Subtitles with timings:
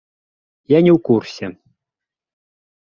[0.73, 1.45] Я не ў курсе.